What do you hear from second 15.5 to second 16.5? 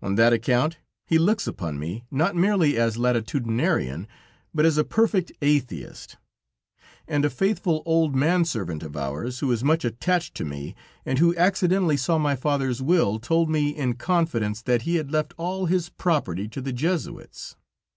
his property